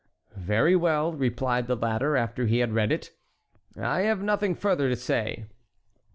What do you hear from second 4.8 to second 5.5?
to say."